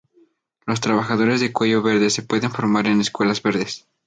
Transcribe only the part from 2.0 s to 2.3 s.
se